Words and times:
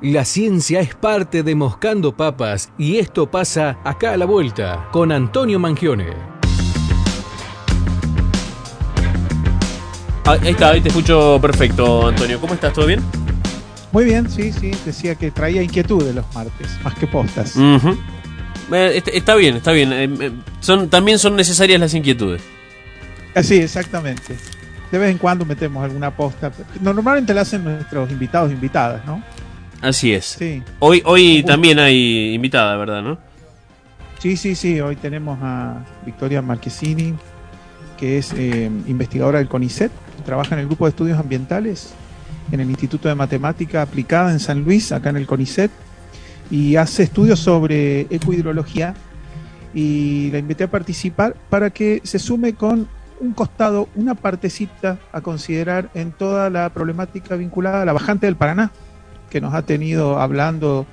La 0.00 0.24
ciencia 0.24 0.78
es 0.78 0.94
parte 0.94 1.42
de 1.42 1.56
Moscando 1.56 2.16
Papas 2.16 2.70
y 2.78 2.98
esto 2.98 3.28
pasa 3.28 3.78
acá 3.82 4.12
a 4.12 4.16
la 4.16 4.26
vuelta 4.26 4.88
con 4.92 5.10
Antonio 5.10 5.58
Mangione. 5.58 6.06
Ah, 10.24 10.36
ahí 10.40 10.50
está, 10.50 10.70
ahí 10.70 10.80
te 10.80 10.90
escucho 10.90 11.40
perfecto, 11.42 12.06
Antonio. 12.06 12.40
¿Cómo 12.40 12.54
estás? 12.54 12.72
¿Todo 12.74 12.86
bien? 12.86 13.00
Muy 13.90 14.04
bien, 14.04 14.30
sí, 14.30 14.52
sí. 14.52 14.70
Decía 14.86 15.16
que 15.16 15.32
traía 15.32 15.64
inquietudes 15.64 16.14
los 16.14 16.32
martes, 16.32 16.68
más 16.84 16.94
que 16.94 17.08
postas. 17.08 17.56
Eh, 17.56 19.02
está 19.12 19.34
bien, 19.34 19.56
está 19.56 19.72
bien. 19.72 19.92
Eh, 19.92 20.08
eh, 20.20 20.32
son, 20.60 20.88
también 20.88 21.18
son 21.18 21.34
necesarias 21.34 21.80
las 21.80 21.92
inquietudes. 21.92 22.40
Sí, 23.42 23.56
exactamente. 23.56 24.36
De 24.92 24.98
vez 24.98 25.10
en 25.10 25.18
cuando 25.18 25.44
metemos 25.44 25.82
alguna 25.82 26.14
posta. 26.14 26.52
Normalmente 26.80 27.34
la 27.34 27.40
hacen 27.40 27.64
nuestros 27.64 28.12
invitados 28.12 28.52
e 28.52 28.54
invitadas, 28.54 29.04
¿no? 29.04 29.24
Así 29.80 30.12
es. 30.12 30.38
Hoy, 30.80 31.02
hoy 31.04 31.44
también 31.44 31.78
hay 31.78 32.34
invitada, 32.34 32.76
¿verdad? 32.76 33.02
¿no? 33.02 33.18
Sí, 34.18 34.36
sí, 34.36 34.54
sí. 34.54 34.80
Hoy 34.80 34.96
tenemos 34.96 35.38
a 35.40 35.84
Victoria 36.04 36.42
Marquesini, 36.42 37.14
que 37.96 38.18
es 38.18 38.32
investigadora 38.32 39.38
del 39.38 39.48
CONICET, 39.48 39.92
trabaja 40.24 40.54
en 40.54 40.60
el 40.60 40.66
grupo 40.66 40.86
de 40.86 40.90
estudios 40.90 41.18
ambientales 41.18 41.94
en 42.50 42.60
el 42.60 42.70
Instituto 42.70 43.08
de 43.08 43.14
Matemática 43.14 43.82
Aplicada 43.82 44.32
en 44.32 44.40
San 44.40 44.64
Luis, 44.64 44.92
acá 44.92 45.10
en 45.10 45.16
el 45.16 45.26
CONICET, 45.26 45.70
y 46.50 46.76
hace 46.76 47.02
estudios 47.04 47.38
sobre 47.38 48.02
ecohidrología. 48.02 48.94
Y 49.74 50.30
la 50.32 50.38
invité 50.38 50.64
a 50.64 50.70
participar 50.70 51.36
para 51.50 51.70
que 51.70 52.00
se 52.02 52.18
sume 52.18 52.54
con 52.54 52.88
un 53.20 53.32
costado, 53.32 53.88
una 53.94 54.14
partecita 54.14 54.98
a 55.12 55.20
considerar 55.20 55.90
en 55.94 56.12
toda 56.12 56.50
la 56.50 56.70
problemática 56.70 57.36
vinculada 57.36 57.82
a 57.82 57.84
la 57.84 57.92
bajante 57.92 58.26
del 58.26 58.36
Paraná, 58.36 58.72
que 59.30 59.40
nos 59.40 59.54
ha 59.54 59.62
tenido 59.62 60.20
hablando 60.20 60.86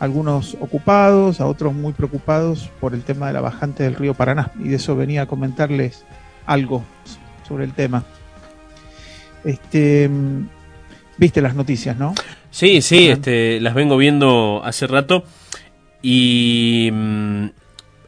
algunos 0.00 0.56
ocupados, 0.60 1.40
a 1.40 1.46
otros 1.46 1.74
muy 1.74 1.92
preocupados 1.92 2.70
por 2.80 2.94
el 2.94 3.02
tema 3.02 3.26
de 3.28 3.32
la 3.32 3.40
bajante 3.40 3.82
del 3.82 3.94
río 3.94 4.14
Paraná. 4.14 4.52
Y 4.58 4.68
de 4.68 4.76
eso 4.76 4.94
venía 4.96 5.22
a 5.22 5.26
comentarles 5.26 6.04
algo 6.46 6.84
sobre 7.46 7.64
el 7.64 7.72
tema. 7.72 8.04
Este, 9.44 10.08
viste 11.16 11.40
las 11.40 11.54
noticias, 11.54 11.96
¿no? 11.96 12.14
Sí, 12.50 12.80
sí, 12.80 13.08
este, 13.08 13.60
las 13.60 13.74
vengo 13.74 13.96
viendo 13.96 14.62
hace 14.64 14.86
rato 14.86 15.24
y 16.00 16.90
mm, 16.92 17.46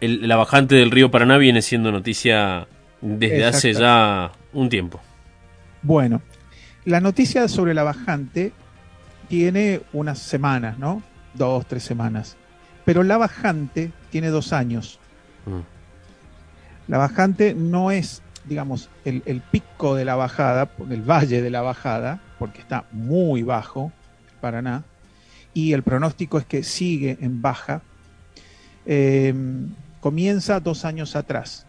la 0.00 0.36
bajante 0.36 0.76
del 0.76 0.90
río 0.90 1.10
Paraná 1.10 1.38
viene 1.38 1.62
siendo 1.62 1.92
noticia 1.92 2.66
desde 3.00 3.44
hace 3.44 3.72
ya 3.72 4.32
un 4.52 4.68
tiempo. 4.68 5.00
Bueno, 5.82 6.22
la 6.84 7.00
noticia 7.00 7.48
sobre 7.48 7.74
la 7.74 7.82
bajante 7.82 8.52
tiene 9.30 9.80
unas 9.92 10.18
semanas, 10.18 10.76
¿no? 10.76 11.04
Dos, 11.34 11.64
tres 11.64 11.84
semanas. 11.84 12.36
Pero 12.84 13.04
la 13.04 13.16
bajante 13.16 13.92
tiene 14.10 14.28
dos 14.28 14.52
años. 14.52 14.98
Mm. 15.46 16.90
La 16.90 16.98
bajante 16.98 17.54
no 17.54 17.92
es, 17.92 18.22
digamos, 18.46 18.90
el, 19.04 19.22
el, 19.26 19.40
pico 19.40 19.94
de 19.94 20.04
la 20.04 20.16
bajada, 20.16 20.68
el 20.90 21.02
valle 21.02 21.42
de 21.42 21.50
la 21.50 21.62
bajada, 21.62 22.20
porque 22.40 22.60
está 22.60 22.86
muy 22.90 23.44
bajo, 23.44 23.92
Paraná, 24.40 24.82
y 25.54 25.74
el 25.74 25.84
pronóstico 25.84 26.38
es 26.38 26.44
que 26.44 26.64
sigue 26.64 27.16
en 27.20 27.40
baja. 27.40 27.82
Eh, 28.84 29.32
comienza 30.00 30.58
dos 30.58 30.84
años 30.84 31.14
atrás. 31.14 31.66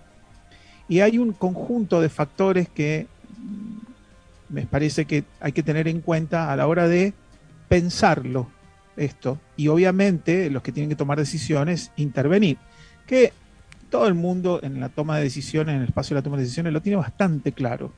Y 0.90 1.02
hay 1.02 1.20
un 1.20 1.32
conjunto 1.32 2.02
de 2.02 2.10
factores 2.10 2.68
que 2.70 3.06
mm, 3.38 4.54
me 4.56 4.66
parece 4.66 5.06
que 5.06 5.26
hay 5.40 5.52
que 5.52 5.62
tener 5.62 5.88
en 5.88 6.02
cuenta 6.02 6.52
a 6.52 6.56
la 6.56 6.66
hora 6.66 6.88
de 6.88 7.14
pensarlo 7.72 8.50
esto. 8.98 9.40
Y 9.56 9.70
obviamente 9.70 10.50
los 10.50 10.62
que 10.62 10.74
tienen 10.74 10.90
que 10.90 10.98
tomar 10.98 11.18
decisiones, 11.18 11.94
intervenir. 11.96 12.58
Que 13.08 13.32
todo 13.90 14.08
el 14.08 14.14
mundo 14.14 14.60
en 14.62 14.82
la 14.82 14.90
toma 14.90 15.16
de 15.16 15.24
decisiones, 15.24 15.76
en 15.76 15.82
el 15.84 15.88
espacio 15.88 16.14
de 16.14 16.20
la 16.20 16.24
toma 16.24 16.36
de 16.36 16.44
decisiones, 16.44 16.74
lo 16.74 16.82
tiene 16.82 16.98
bastante 16.98 17.54
claro. 17.54 17.94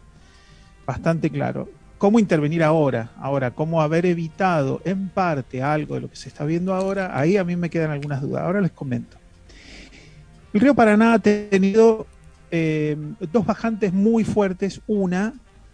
Bastante 0.85 1.31
claro. 1.31 1.71
¿Cómo 1.97 2.19
intervenir 2.19 2.61
ahora? 2.61 3.13
Ahora, 3.17 3.49
¿cómo 3.49 3.81
haber 3.81 4.05
evitado 4.05 4.79
en 4.85 5.09
parte 5.09 5.63
algo 5.63 5.95
de 5.95 6.01
lo 6.01 6.09
que 6.09 6.17
se 6.17 6.29
está 6.29 6.45
viendo 6.45 6.75
ahora? 6.75 7.17
Ahí 7.17 7.37
a 7.37 7.43
mí 7.43 7.55
me 7.55 7.71
quedan 7.71 7.89
algunas 7.89 8.21
dudas. 8.21 8.43
Ahora 8.43 8.61
les 8.61 8.71
comento. 8.71 9.17
El 10.53 10.61
río 10.61 10.75
Paraná 10.75 11.15
ha 11.15 11.19
tenido 11.19 12.05
eh, 12.51 12.95
dos 13.31 13.43
bajantes 13.43 13.91
muy 13.91 14.23
fuertes, 14.23 14.81
una 14.85 15.33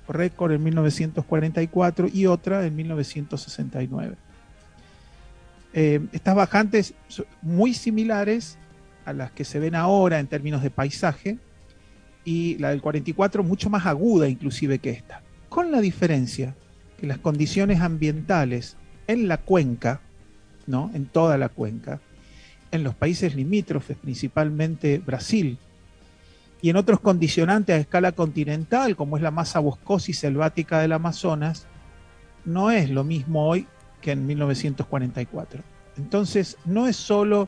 récord 0.09 0.52
en 0.52 0.64
1944 0.64 2.08
y 2.12 2.25
otra 2.25 2.66
en 2.66 2.75
1969. 2.75 4.16
Eh, 5.74 6.02
estas 6.12 6.36
bajantes 6.36 6.94
son 7.08 7.25
muy 7.42 7.74
similares 7.74 8.58
a 9.06 9.14
las 9.14 9.31
que 9.31 9.46
se 9.46 9.59
ven 9.59 9.75
ahora 9.75 10.19
en 10.19 10.28
términos 10.28 10.64
de 10.64 10.72
paisaje 10.72 11.38
y 12.25 12.58
la 12.58 12.69
del 12.69 12.81
44 12.81 13.44
mucho 13.44 13.69
más 13.69 13.86
aguda 13.86 14.28
inclusive 14.28 14.80
que 14.80 14.92
esta, 14.92 15.22
con 15.48 15.72
la 15.72 15.80
diferencia 15.80 16.56
que 17.00 17.08
las 17.08 17.18
condiciones 17.18 17.80
ambientales 17.81 18.75
en 19.08 19.28
la 19.28 19.38
cuenca, 19.38 20.02
¿no? 20.68 20.92
en 20.94 21.06
toda 21.06 21.38
la 21.38 21.50
cuenca, 21.50 22.02
en 22.72 22.84
los 22.84 22.94
países 22.94 23.36
limítrofes, 23.36 23.98
principalmente 23.98 25.00
Brasil, 25.00 25.58
y 26.62 26.70
en 26.70 26.75
otros 26.75 27.00
condicionantes 27.00 27.75
a 27.75 27.80
escala 27.80 28.12
continental, 28.12 28.96
como 28.96 29.18
es 29.18 29.24
la 29.24 29.31
masa 29.31 29.59
boscosa 29.59 30.12
y 30.12 30.14
selvática 30.14 30.80
del 30.80 30.92
Amazonas, 30.92 31.68
no 32.46 32.72
es 32.72 32.90
lo 32.90 33.03
mismo 33.03 33.47
hoy 33.47 33.68
que 34.02 34.12
en 34.12 34.25
1944. 34.25 35.64
Entonces, 35.98 36.58
no 36.66 36.88
es 36.88 36.96
solo 36.96 37.48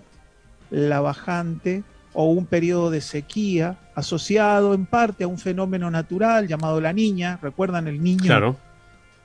la 0.70 1.02
bajante 1.02 1.84
o 2.14 2.26
un 2.26 2.46
periodo 2.46 2.90
de 2.90 3.02
sequía 3.02 3.78
asociado 3.96 4.74
en 4.74 4.86
parte 4.86 5.24
a 5.24 5.28
un 5.28 5.38
fenómeno 5.38 5.90
natural 5.92 6.48
llamado 6.48 6.80
la 6.82 6.94
niña. 6.94 7.40
¿Recuerdan 7.42 7.88
el 7.88 8.02
niño? 8.04 8.26
Claro. 8.26 8.58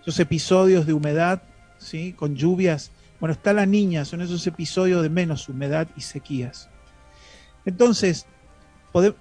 Esos 0.02 0.18
episodios 0.20 0.86
de 0.86 0.92
humedad, 0.92 1.42
¿sí? 1.78 2.12
Con 2.12 2.36
lluvias. 2.36 2.90
Bueno, 3.18 3.32
está 3.32 3.52
la 3.52 3.66
niña, 3.66 4.04
son 4.04 4.20
esos 4.20 4.46
episodios 4.46 5.02
de 5.02 5.08
menos 5.08 5.48
humedad 5.48 5.88
y 5.96 6.02
sequías. 6.02 6.68
Entonces, 7.64 8.26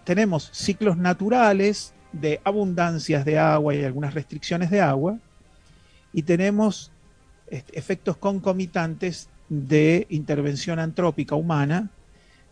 tenemos 0.04 0.50
ciclos 0.54 0.98
naturales 0.98 1.94
de 2.12 2.40
abundancias 2.44 3.26
de 3.26 3.38
agua 3.38 3.76
y 3.76 3.84
algunas 3.84 4.14
restricciones 4.14 4.70
de 4.70 4.82
agua, 4.82 5.18
y 6.14 6.24
tenemos 6.24 6.92
este, 7.48 7.78
efectos 7.78 8.18
concomitantes 8.18 9.30
de 9.50 10.08
intervención 10.10 10.80
antrópica 10.80 11.36
humana 11.36 11.90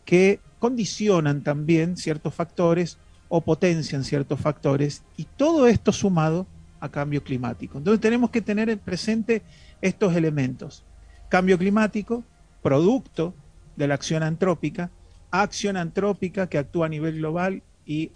que 0.05 0.39
condicionan 0.59 1.43
también 1.43 1.97
ciertos 1.97 2.33
factores 2.33 2.97
o 3.29 3.41
potencian 3.41 4.03
ciertos 4.03 4.39
factores, 4.39 5.03
y 5.17 5.23
todo 5.23 5.67
esto 5.67 5.91
sumado 5.91 6.45
a 6.79 6.89
cambio 6.89 7.23
climático. 7.23 7.77
Entonces 7.77 8.01
tenemos 8.01 8.29
que 8.29 8.41
tener 8.41 8.77
presente 8.79 9.41
estos 9.81 10.15
elementos. 10.15 10.83
Cambio 11.29 11.57
climático, 11.57 12.23
producto 12.61 13.33
de 13.75 13.87
la 13.87 13.95
acción 13.95 14.21
antrópica, 14.21 14.91
acción 15.41 15.77
antrópica 15.77 16.47
que 16.47 16.57
actúa 16.57 16.85
a 16.85 16.89
nivel 16.89 17.17
global 17.17 17.63
y, 17.85 18.11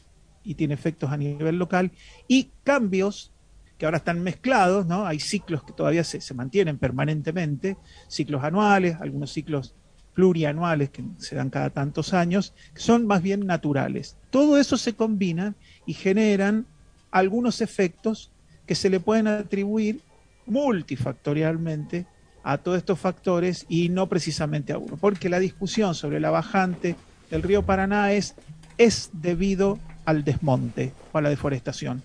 tiene 0.55 0.75
efectos 0.75 1.11
a 1.11 1.17
nivel 1.17 1.57
local, 1.57 1.91
y 2.25 2.51
cambios 2.63 3.33
que 3.77 3.85
ahora 3.85 3.97
están 3.97 4.23
mezclados, 4.23 4.85
¿no? 4.85 5.05
Hay 5.05 5.19
ciclos 5.19 5.61
que 5.61 5.73
todavía 5.73 6.05
se, 6.05 6.21
se 6.21 6.33
mantienen 6.33 6.77
permanentemente, 6.77 7.75
ciclos 8.07 8.45
anuales, 8.45 8.95
algunos 9.01 9.33
ciclos 9.33 9.75
plurianuales 10.13 10.89
que 10.89 11.03
se 11.17 11.35
dan 11.35 11.49
cada 11.49 11.69
tantos 11.69 12.13
años, 12.13 12.53
que 12.73 12.79
son 12.79 13.05
más 13.05 13.21
bien 13.21 13.45
naturales. 13.45 14.15
Todo 14.29 14.57
eso 14.57 14.77
se 14.77 14.95
combina 14.95 15.53
y 15.85 15.93
generan 15.93 16.65
algunos 17.11 17.59
efectos 17.59 18.31
que 18.65 18.73
se 18.73 18.89
le 18.89 19.01
pueden 19.01 19.27
atribuir 19.27 20.01
multifactorialmente 20.45 22.07
a 22.47 22.57
todos 22.57 22.77
estos 22.77 22.97
factores 22.97 23.65
y 23.67 23.89
no 23.89 24.07
precisamente 24.07 24.71
a 24.71 24.77
uno, 24.77 24.95
porque 24.95 25.27
la 25.27 25.37
discusión 25.37 25.93
sobre 25.93 26.21
la 26.21 26.29
bajante 26.29 26.95
del 27.29 27.43
río 27.43 27.63
Paraná 27.63 28.13
es, 28.13 28.35
es 28.77 29.09
debido 29.13 29.79
al 30.05 30.23
desmonte 30.23 30.93
o 31.11 31.17
a 31.17 31.21
la 31.21 31.29
deforestación. 31.29 32.01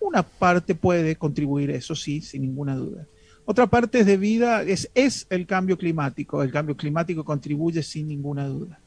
Una 0.00 0.22
parte 0.22 0.74
puede 0.74 1.16
contribuir 1.16 1.70
eso, 1.70 1.94
sí, 1.94 2.20
sin 2.20 2.42
ninguna 2.42 2.76
duda. 2.76 3.06
Otra 3.44 3.66
parte 3.66 4.00
es 4.00 4.06
debida, 4.06 4.62
es, 4.62 4.90
es 4.94 5.26
el 5.30 5.46
cambio 5.46 5.78
climático. 5.78 6.42
El 6.42 6.52
cambio 6.52 6.76
climático 6.76 7.24
contribuye 7.24 7.82
sin 7.82 8.06
ninguna 8.06 8.46
duda. 8.46 8.78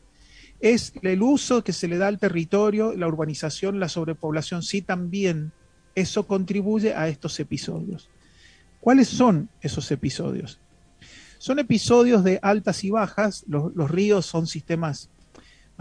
Es 0.59 0.93
el 1.01 1.23
uso 1.23 1.63
que 1.63 1.73
se 1.73 1.87
le 1.87 1.97
da 1.97 2.07
al 2.07 2.19
territorio, 2.19 2.93
la 2.95 3.07
urbanización, 3.07 3.79
la 3.79 3.89
sobrepoblación, 3.89 4.61
sí 4.61 4.83
también. 4.83 5.51
Eso 5.95 6.27
contribuye 6.27 6.93
a 6.93 7.07
estos 7.07 7.39
episodios. 7.39 8.09
¿Cuáles 8.79 9.07
son 9.07 9.49
esos 9.61 9.91
episodios? 9.91 10.59
Son 11.39 11.57
episodios 11.57 12.23
de 12.23 12.39
altas 12.43 12.83
y 12.83 12.91
bajas. 12.91 13.43
Los, 13.47 13.89
ríos 13.89 14.27
son 14.27 14.45
sistemas 14.45 15.09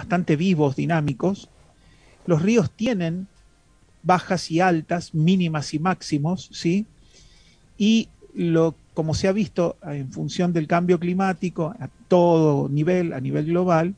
bastante 0.00 0.37
vivos, 0.37 0.76
dinámicos. 0.76 1.50
Los 2.25 2.41
ríos 2.41 2.70
tienen 2.70 3.26
bajas 4.02 4.50
y 4.50 4.61
altas, 4.61 5.14
mínimas 5.14 5.75
y 5.75 5.79
máximos, 5.79 6.49
¿sí? 6.52 6.87
Y 7.76 8.08
lo, 8.35 8.75
como 8.94 9.12
se 9.12 9.29
ha 9.29 9.32
visto 9.32 9.76
en 9.82 10.11
función 10.11 10.55
del 10.55 10.67
cambio 10.67 10.99
climático 10.99 11.75
a 11.79 11.88
todo 12.08 12.70
nivel, 12.70 13.12
a 13.12 13.20
nivel 13.20 13.44
global, 13.44 13.94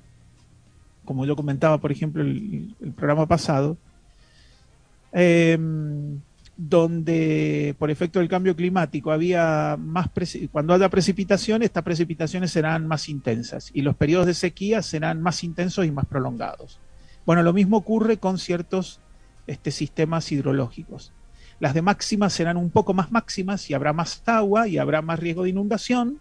como 1.05 1.25
yo 1.25 1.37
comentaba, 1.37 1.79
por 1.79 1.93
ejemplo, 1.93 2.23
el, 2.23 2.75
el 2.81 2.91
programa 2.91 3.27
pasado, 3.27 3.77
eh, 5.13 5.57
donde 6.69 7.75
por 7.77 7.91
efecto 7.91 8.21
del 8.21 8.29
cambio 8.29 8.55
climático 8.55 9.11
había 9.11 9.77
más 9.81 10.09
cuando 10.53 10.75
haya 10.75 10.89
precipitaciones, 10.89 11.67
estas 11.67 11.83
precipitaciones 11.83 12.53
serán 12.53 12.87
más 12.87 13.09
intensas 13.09 13.71
y 13.75 13.83
los 13.83 13.97
periodos 13.97 14.27
de 14.27 14.35
sequía 14.35 14.81
serán 14.83 15.23
más 15.23 15.43
intensos 15.43 15.85
y 15.85 15.91
más 15.91 16.07
prolongados. 16.07 16.79
Bueno, 17.27 17.43
lo 17.43 17.53
mismo 17.53 17.79
ocurre 17.79 18.19
con 18.19 18.39
ciertos 18.39 19.01
este, 19.49 19.73
sistemas 19.73 20.31
hidrológicos. 20.31 21.13
Las 21.59 21.75
de 21.75 21.83
máximas 21.83 22.33
serán 22.33 22.57
un 22.57 22.71
poco 22.71 22.95
más 22.95 23.11
máximas 23.11 23.69
y 23.69 23.75
habrá 23.75 23.93
más 23.93 24.23
agua 24.27 24.69
y 24.69 24.79
habrá 24.79 25.03
más 25.03 25.19
riesgo 25.19 25.43
de 25.43 25.51
inundación 25.51 26.21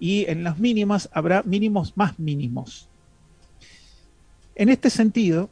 y 0.00 0.24
en 0.30 0.44
las 0.44 0.58
mínimas 0.58 1.10
habrá 1.12 1.42
mínimos 1.42 1.94
más 1.94 2.18
mínimos. 2.18 2.88
En 4.54 4.70
este 4.70 4.88
sentido, 4.88 5.50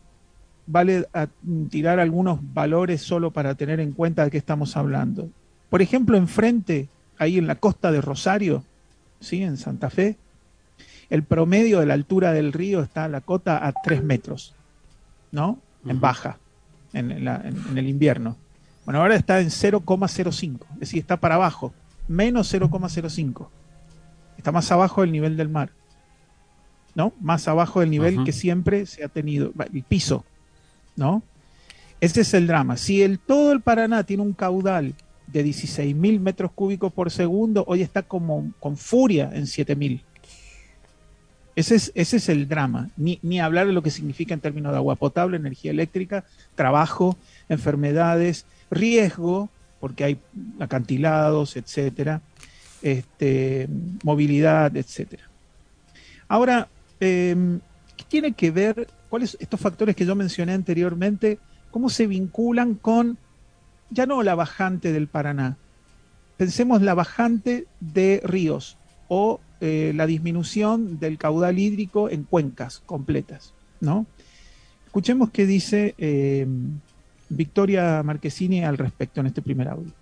vale 0.67 1.07
tirar 1.71 2.01
algunos 2.01 2.41
valores 2.53 3.03
solo 3.03 3.31
para 3.31 3.55
tener 3.55 3.81
en 3.81 3.93
cuenta 3.93 4.25
de 4.25 4.31
qué 4.31 4.39
estamos 4.39 4.77
hablando. 4.77 5.29
Por 5.71 5.83
ejemplo, 5.83 6.17
enfrente, 6.17 6.89
ahí 7.19 7.39
en 7.39 7.47
la 7.47 7.57
costa 7.57 7.93
de 7.93 8.01
Rosario, 8.01 8.65
¿sí? 9.21 9.43
en 9.43 9.57
Santa 9.57 9.91
Fe, 9.91 10.17
el 11.09 11.23
promedio 11.23 11.81
de 11.81 11.87
la 11.87 11.95
altura 11.95 12.33
del 12.33 12.53
río 12.53 12.83
está 12.83 13.09
la 13.09 13.21
cota 13.21 13.67
a 13.67 13.73
3 13.73 14.03
metros, 14.03 14.55
¿no? 15.31 15.59
En 15.87 16.01
baja, 16.01 16.39
en, 16.93 17.13
en, 17.13 17.79
el 17.79 17.89
invierno. 17.89 18.37
Bueno, 18.85 19.01
ahora 19.01 19.15
está 19.15 19.41
en 19.41 19.49
0,05, 19.49 20.61
es 20.75 20.81
decir, 20.81 21.01
está 21.01 21.17
para 21.17 21.37
abajo, 21.37 21.73
menos 22.09 22.53
0,05. 22.53 23.49
Está 24.37 24.51
más 24.51 24.71
abajo 24.73 25.03
del 25.03 25.13
nivel 25.13 25.37
del 25.37 25.49
mar, 25.49 25.71
¿no? 26.95 27.13
Más 27.21 27.47
abajo 27.47 27.81
del 27.81 27.91
nivel 27.91 28.25
que 28.25 28.33
siempre 28.33 28.87
se 28.87 29.05
ha 29.05 29.09
tenido, 29.09 29.53
el 29.73 29.83
piso, 29.85 30.25
¿no? 30.97 31.23
Ese 32.01 32.23
es 32.23 32.35
el 32.35 32.47
drama. 32.47 32.77
Si 32.77 33.03
el, 33.03 33.19
todo 33.19 33.53
el 33.53 33.61
Paraná 33.61 34.05
tiene 34.05 34.23
un 34.23 34.33
caudal 34.33 34.95
de 35.27 35.45
16.000 35.45 36.21
metros 36.21 36.53
cúbicos 36.53 36.93
por 36.93 37.11
segundo, 37.11 37.65
hoy 37.67 37.83
está 37.83 38.03
como 38.03 38.53
con 38.61 38.77
furia 38.77 39.31
en 39.33 39.45
7.000. 39.45 40.03
Ese 41.57 41.75
es, 41.75 41.93
ese 41.95 42.19
es 42.19 42.29
el 42.29 42.49
drama. 42.49 42.91
Ni, 42.97 43.19
ni, 43.23 43.41
hablar 43.41 43.67
de 43.67 43.73
lo 43.73 43.83
que 43.83 43.91
significa 43.91 44.35
en 44.35 44.41
términos 44.41 44.73
de 44.73 44.79
agua 44.79 44.97
potable, 44.97 45.39
energía 45.39 45.71
eléctrica, 45.71 46.25
trabajo, 46.55 47.17
enfermedades, 47.49 48.45
riesgo, 48.71 49.49
porque 49.81 50.05
hay 50.05 50.19
acantilados, 50.61 51.57
etcétera, 51.57 52.21
este, 52.83 53.69
movilidad, 54.05 54.77
etcétera. 54.77 55.25
Ahora, 56.29 56.69
em, 57.01 57.61
¿qué 57.97 58.05
tiene 58.09 58.33
que 58.33 58.51
ver 58.51 58.87
cuáles 59.09 59.37
estos 59.41 59.61
factores 59.61 59.97
que 59.97 60.07
yo 60.07 60.15
mencioné 60.15 60.53
anteriormente, 60.53 61.39
cómo 61.71 61.89
se 61.89 62.07
vinculan 62.07 62.75
con 62.75 63.19
ya 63.91 64.07
no 64.07 64.23
la 64.23 64.35
bajante 64.35 64.93
del 64.93 65.07
Paraná, 65.07 65.57
pensemos 66.37 66.83
la 66.83 66.95
bajante 66.95 67.67
de 67.81 68.21
ríos 68.25 68.77
o 69.09 69.41
eh, 69.61 69.93
la 69.95 70.07
disminución 70.07 70.99
del 70.99 71.19
caudal 71.19 71.59
hídrico 71.59 72.11
en 72.11 72.25
cuencas 72.25 72.83
completas, 72.85 73.55
¿no? 73.81 74.07
Escuchemos 74.87 75.31
qué 75.31 75.47
dice 75.47 75.95
eh, 75.99 76.47
Victoria 77.29 78.03
Marquesini 78.03 78.65
al 78.65 78.79
respecto 78.79 79.21
en 79.21 79.27
este 79.27 79.43
primer 79.43 79.69
audio. 79.69 79.93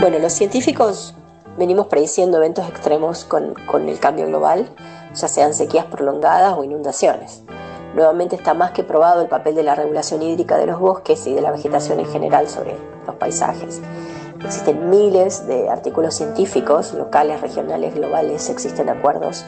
Bueno, 0.00 0.18
los 0.18 0.32
científicos 0.34 1.14
venimos 1.56 1.86
prediciendo 1.86 2.38
eventos 2.38 2.68
extremos 2.68 3.24
con, 3.24 3.54
el 3.88 3.98
cambio 3.98 4.26
global, 4.26 4.68
ya 5.14 5.28
sean 5.28 5.54
sequías 5.54 5.86
prolongadas 5.86 6.54
o 6.56 6.64
inundaciones. 6.64 7.42
Nuevamente 7.94 8.34
está 8.34 8.54
más 8.54 8.72
que 8.72 8.82
probado 8.82 9.22
el 9.22 9.28
papel 9.28 9.54
de 9.54 9.62
la 9.62 9.74
regulación 9.74 10.22
hídrica 10.22 10.56
de 10.56 10.66
los 10.66 10.80
bosques 10.80 11.26
y 11.26 11.34
de 11.34 11.40
la 11.40 11.52
vegetación 11.52 12.00
en 12.00 12.06
general 12.06 12.48
sobre 12.48 12.76
los 13.06 13.14
paisajes. 13.16 13.80
Existen 14.44 14.90
miles 14.90 15.46
de 15.46 15.70
artículos 15.70 16.14
científicos, 16.14 16.92
locales, 16.92 17.40
regionales, 17.40 17.94
globales, 17.94 18.50
existen 18.50 18.88
acuerdos 18.88 19.44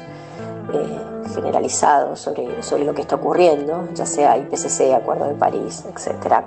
eh, 0.72 1.00
generalizados 1.34 2.20
sobre, 2.20 2.62
sobre 2.62 2.84
lo 2.84 2.94
que 2.94 3.02
está 3.02 3.16
ocurriendo, 3.16 3.88
ya 3.94 4.06
sea 4.06 4.38
IPCC, 4.38 4.94
Acuerdo 4.94 5.26
de 5.26 5.34
París, 5.34 5.84
etc., 5.88 6.44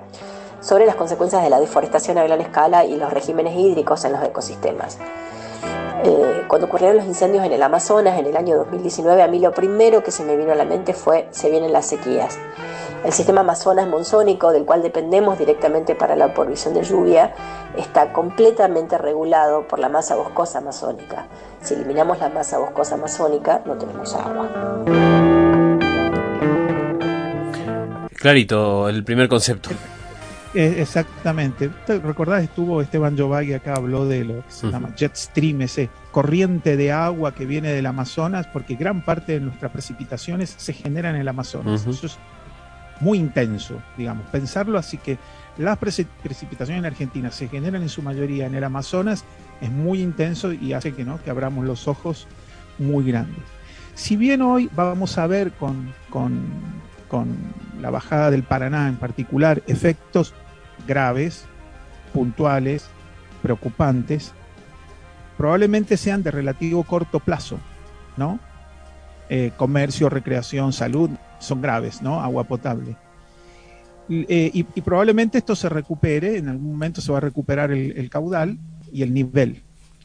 sobre 0.62 0.86
las 0.86 0.96
consecuencias 0.96 1.44
de 1.44 1.50
la 1.50 1.60
deforestación 1.60 2.18
a 2.18 2.24
gran 2.24 2.42
escala 2.42 2.86
y 2.86 2.98
los 2.98 3.14
regímenes 3.14 3.56
hídricos 3.58 4.04
en 4.06 4.14
los 4.14 4.24
ecosistemas. 4.24 4.98
Eh, 6.04 6.44
cuando 6.48 6.68
ocurrieron 6.68 6.98
los 6.98 7.06
incendios 7.06 7.44
en 7.46 7.52
el 7.52 7.62
Amazonas 7.62 8.18
en 8.18 8.26
el 8.26 8.38
año 8.38 8.56
2019, 8.56 9.22
a 9.22 9.28
mí 9.28 9.40
lo 9.40 9.52
primero 9.52 10.02
que 10.02 10.12
se 10.12 10.24
me 10.24 10.38
vino 10.38 10.52
a 10.52 10.56
la 10.56 10.66
mente 10.66 10.94
fue 10.94 11.28
se 11.32 11.50
vienen 11.50 11.74
las 11.74 11.88
sequías. 11.88 12.40
El 13.04 13.14
sistema 13.14 13.42
Amazonas 13.42 13.88
monzónico, 13.88 14.52
del 14.52 14.66
cual 14.66 14.82
dependemos 14.82 15.38
directamente 15.38 15.96
para 15.96 16.16
la 16.16 16.34
provisión 16.34 16.74
de 16.74 16.84
lluvia, 16.84 17.34
está 17.78 18.12
completamente 18.12 18.98
regulado 18.98 19.68
por 19.68 19.80
la 19.80 19.90
masa 19.90 20.16
boscosa 20.16 20.60
amazónica. 20.60 21.28
Si 21.62 21.74
eliminamos 21.74 22.20
la 22.20 22.30
masa 22.30 22.58
boscosa 22.58 22.96
amazónica, 22.96 23.62
no 23.66 23.76
tenemos 23.78 24.14
agua. 24.16 24.50
Clarito, 28.16 28.90
el 28.90 29.04
primer 29.06 29.30
concepto. 29.30 29.70
Eh, 30.54 30.78
exactamente. 30.80 31.70
¿Recordás? 31.88 32.44
Estuvo 32.44 32.82
Esteban 32.82 33.18
Jovagui 33.18 33.54
acá, 33.54 33.76
habló 33.76 34.06
de 34.06 34.26
lo 34.26 34.36
que 34.46 34.52
se 34.52 34.72
llama 34.72 34.96
jet 34.96 35.16
stream, 35.16 35.62
ese 35.62 35.90
corriente 36.12 36.76
de 36.76 36.92
agua 36.92 37.36
que 37.36 37.46
viene 37.46 37.72
del 37.72 37.86
Amazonas, 37.86 38.48
porque 38.48 38.76
gran 38.76 39.04
parte 39.04 39.34
de 39.34 39.42
nuestras 39.42 39.72
precipitaciones 39.72 40.56
se 40.58 40.74
generan 40.74 41.16
en 41.16 41.22
el 41.22 41.28
Amazonas. 41.28 41.86
Eso 41.86 42.08
es 42.08 42.18
muy 43.00 43.20
intenso, 43.20 43.82
digamos. 43.98 44.26
Pensarlo 44.28 44.78
así 44.78 44.98
que 44.98 45.18
las 45.58 45.78
precipitaciones 45.78 46.80
en 46.80 46.86
Argentina 46.86 47.32
se 47.32 47.48
generan 47.48 47.82
en 47.82 47.90
su 47.90 48.02
mayoría 48.02 48.46
en 48.46 48.56
el 48.56 48.64
Amazonas 48.64 49.26
es 49.62 49.70
muy 49.70 50.02
intenso 50.02 50.54
y 50.54 50.74
hace 50.74 50.94
que, 50.94 51.04
¿no? 51.04 51.22
que 51.22 51.30
abramos 51.30 51.66
los 51.66 51.88
ojos 51.88 52.28
muy 52.78 53.06
grandes. 53.06 53.44
Si 53.94 54.16
bien 54.16 54.42
hoy 54.42 54.70
vamos 54.74 55.18
a 55.18 55.28
ver 55.28 55.52
con, 55.52 55.94
con 56.10 56.42
con 57.10 57.36
la 57.82 57.90
bajada 57.90 58.32
del 58.32 58.44
Paraná 58.44 58.88
en 58.88 58.96
particular, 58.96 59.62
efectos 59.68 60.34
graves, 60.88 61.46
puntuales, 62.14 62.86
preocupantes, 63.42 64.32
probablemente 65.38 65.98
sean 65.98 66.24
de 66.24 66.32
relativo 66.32 66.84
corto 66.84 67.20
plazo, 67.20 67.60
¿no? 68.16 68.40
Eh, 69.30 69.52
comercio, 69.58 70.10
recreación, 70.10 70.72
salud, 70.72 71.10
son 71.40 71.62
graves, 71.62 72.02
¿no? 72.02 72.22
Agua 72.22 72.46
potable. 72.46 72.96
Eh, 74.10 74.50
y, 74.54 74.64
probablemente 74.82 75.38
esto 75.38 75.56
se 75.56 75.70
recupere, 75.70 76.38
en 76.38 76.50
algún 76.50 76.72
momento 76.72 77.00
se 77.00 77.12
va 77.12 77.20
a 77.20 77.22
recuperar 77.22 77.72
el 77.72 78.10
caudal 78.10 78.58
y 78.92 79.04
el 79.04 79.14
nivel. 79.14 79.62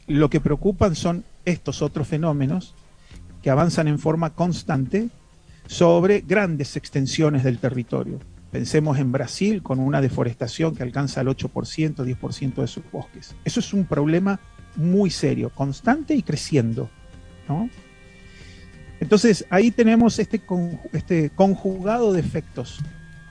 Lo 0.07 0.29
que 0.29 0.39
preocupan 0.39 0.95
son 0.95 1.23
estos 1.43 1.81
otros 1.81 2.07
fenómenos 2.07 2.75
que 3.41 3.49
avanzan 3.49 3.87
en 3.87 3.97
forma 3.99 4.31
constante 4.31 5.09
sobre 5.67 6.21
grandes 6.21 6.75
extensiones 6.75 7.43
del 7.43 7.59
territorio. 7.59 8.19
Pensemos 8.51 8.97
en 8.99 9.11
Brasil 9.11 9.61
con 9.61 9.79
una 9.79 10.01
deforestación 10.01 10.75
que 10.75 10.83
alcanza 10.83 11.21
el 11.21 11.27
8%, 11.27 11.95
10% 11.95 12.55
de 12.55 12.67
sus 12.67 12.89
bosques. 12.91 13.35
Eso 13.43 13.59
es 13.59 13.73
un 13.73 13.85
problema 13.85 14.39
muy 14.77 15.09
serio, 15.09 15.49
constante 15.49 16.15
y 16.15 16.23
creciendo. 16.23 16.89
Entonces 18.99 19.45
ahí 19.49 19.71
tenemos 19.71 20.19
este, 20.19 20.41
este 20.93 21.29
conjugado 21.31 22.13
de 22.13 22.19
efectos. 22.19 22.79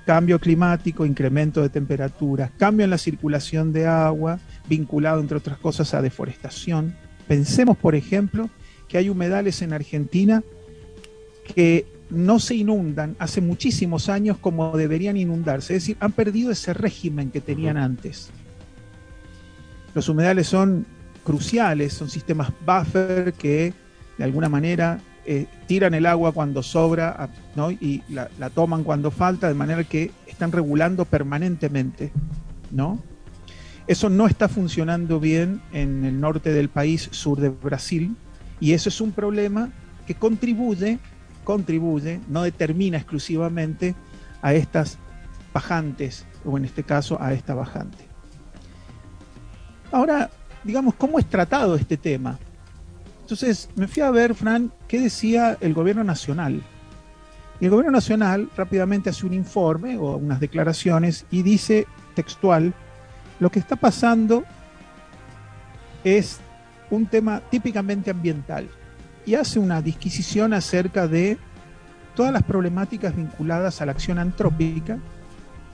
Cambio 0.04 0.38
climático, 0.38 1.06
incremento 1.06 1.62
de 1.62 1.70
temperaturas, 1.70 2.50
cambio 2.58 2.84
en 2.84 2.90
la 2.90 2.98
circulación 2.98 3.72
de 3.72 3.86
agua, 3.86 4.38
vinculado 4.68 5.20
entre 5.20 5.38
otras 5.38 5.56
cosas 5.56 5.94
a 5.94 6.02
deforestación. 6.02 6.94
Pensemos, 7.26 7.78
por 7.78 7.94
ejemplo, 7.94 8.50
que 8.88 8.98
hay 8.98 9.08
humedales 9.08 9.62
en 9.62 9.72
Argentina 9.72 10.42
que 11.54 11.86
no 12.10 12.38
se 12.38 12.54
inundan 12.54 13.16
hace 13.18 13.40
muchísimos 13.40 14.08
años 14.08 14.38
como 14.38 14.76
deberían 14.76 15.16
inundarse. 15.16 15.74
Es 15.76 15.82
decir, 15.82 15.96
han 16.00 16.12
perdido 16.12 16.50
ese 16.50 16.74
régimen 16.74 17.30
que 17.30 17.40
tenían 17.40 17.76
antes. 17.76 18.30
Los 19.94 20.08
humedales 20.08 20.48
son 20.48 20.86
cruciales, 21.22 21.92
son 21.92 22.10
sistemas 22.10 22.52
buffer 22.64 23.32
que 23.32 23.72
de 24.18 24.24
alguna 24.24 24.48
manera 24.48 25.00
eh, 25.26 25.46
tiran 25.66 25.94
el 25.94 26.04
agua 26.06 26.32
cuando 26.32 26.62
sobra 26.62 27.30
y 27.80 28.02
la, 28.10 28.50
toman 28.50 28.84
cuando 28.84 29.10
falta, 29.10 29.48
de 29.48 29.54
manera 29.54 29.84
que 29.84 30.10
están 30.26 30.52
regulando 30.52 31.04
permanentemente. 31.04 32.12
¿no? 32.70 33.02
Eso 33.86 34.10
no 34.10 34.26
está 34.26 34.48
funcionando 34.48 35.20
bien 35.20 35.62
en 35.72 36.04
el 36.04 36.20
norte 36.20 36.52
del 36.52 36.68
país, 36.68 37.08
sur 37.12 37.40
de 37.40 37.48
Brasil, 37.48 38.16
y 38.60 38.72
eso 38.72 38.88
es 38.88 39.00
un 39.00 39.12
problema 39.12 39.70
que 40.06 40.14
contribuye 40.14 40.98
contribuye, 41.44 42.20
no 42.28 42.42
determina 42.42 42.98
exclusivamente 42.98 43.94
a 44.42 44.54
estas 44.54 44.98
bajantes, 45.52 46.26
o 46.44 46.58
en 46.58 46.64
este 46.64 46.82
caso 46.82 47.20
a 47.20 47.32
esta 47.32 47.54
bajante. 47.54 48.04
Ahora, 49.92 50.30
digamos, 50.64 50.94
¿cómo 50.94 51.18
es 51.18 51.26
tratado 51.26 51.76
este 51.76 51.96
tema? 51.96 52.38
Entonces 53.20 53.68
me 53.76 53.86
fui 53.86 54.02
a 54.02 54.10
ver, 54.10 54.34
Fran, 54.34 54.72
qué 54.88 55.00
decía 55.00 55.56
el 55.60 55.72
gobierno 55.72 56.04
nacional. 56.04 56.62
Y 57.60 57.66
el 57.66 57.70
gobierno 57.70 57.92
nacional 57.92 58.50
rápidamente 58.56 59.10
hace 59.10 59.24
un 59.24 59.32
informe 59.32 59.96
o 59.96 60.16
unas 60.16 60.40
declaraciones 60.40 61.24
y 61.30 61.42
dice 61.42 61.86
textual, 62.14 62.74
lo 63.38 63.50
que 63.50 63.60
está 63.60 63.76
pasando 63.76 64.44
es 66.02 66.40
un 66.90 67.06
tema 67.06 67.40
típicamente 67.50 68.10
ambiental 68.10 68.68
y 69.26 69.34
hace 69.34 69.58
una 69.58 69.82
disquisición 69.82 70.52
acerca 70.52 71.08
de 71.08 71.38
todas 72.14 72.32
las 72.32 72.42
problemáticas 72.42 73.16
vinculadas 73.16 73.80
a 73.80 73.86
la 73.86 73.92
acción 73.92 74.18
antrópica 74.18 74.98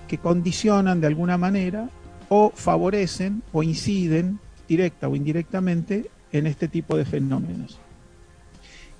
que 0.08 0.18
condicionan 0.18 1.00
de 1.00 1.06
alguna 1.06 1.36
manera 1.36 1.88
o 2.28 2.52
favorecen 2.54 3.42
o 3.52 3.62
inciden 3.62 4.38
directa 4.68 5.08
o 5.08 5.16
indirectamente 5.16 6.10
en 6.32 6.46
este 6.46 6.68
tipo 6.68 6.96
de 6.96 7.04
fenómenos. 7.04 7.78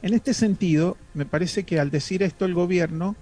En 0.02 0.14
este 0.14 0.34
sentido, 0.34 0.96
me 1.14 1.26
parece 1.26 1.64
que 1.64 1.78
al 1.78 1.90
decir 1.90 2.22
esto 2.22 2.44
el 2.44 2.54
gobierno, 2.54 3.16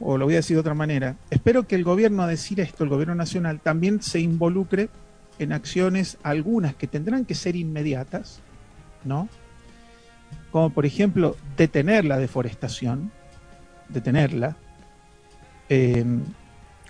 o 0.00 0.18
lo 0.18 0.26
voy 0.26 0.34
a 0.34 0.38
decir 0.38 0.56
de 0.56 0.60
otra 0.60 0.74
manera, 0.74 1.16
espero 1.30 1.66
que 1.66 1.74
el 1.74 1.84
gobierno 1.84 2.22
a 2.22 2.26
decir 2.26 2.60
esto, 2.60 2.84
el 2.84 2.90
gobierno 2.90 3.14
nacional, 3.14 3.60
también 3.60 4.02
se 4.02 4.20
involucre 4.20 4.88
en 5.38 5.52
acciones, 5.52 6.18
algunas 6.22 6.74
que 6.74 6.86
tendrán 6.86 7.24
que 7.24 7.34
ser 7.34 7.54
inmediatas, 7.54 8.40
¿no? 9.04 9.28
Como 10.50 10.70
por 10.70 10.86
ejemplo 10.86 11.36
detener 11.56 12.04
la 12.04 12.18
deforestación, 12.18 13.10
detenerla, 13.88 14.56
em, 15.68 16.22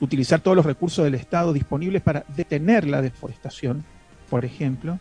utilizar 0.01 0.41
todos 0.41 0.57
los 0.57 0.67
recursos 0.67 1.05
del 1.05 1.15
Estado 1.15 1.53
disponibles 1.53 2.03
para 2.03 2.25
detener 2.37 2.87
la 2.87 3.03
deforestación, 3.03 3.85
por 4.31 4.45
ejemplo, 4.45 4.99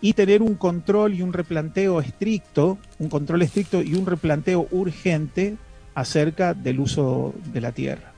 y 0.00 0.12
tener 0.12 0.42
un 0.42 0.54
control 0.54 1.14
y 1.14 1.22
un 1.22 1.32
replanteo 1.32 2.00
estricto, 2.00 2.78
un 2.98 3.08
control 3.08 3.42
estricto 3.42 3.82
y 3.82 3.94
un 3.94 4.06
replanteo 4.06 4.68
urgente 4.70 5.56
acerca 5.94 6.54
del 6.54 6.80
uso 6.80 7.34
de 7.52 7.60
la 7.60 7.72
tierra, 7.72 8.12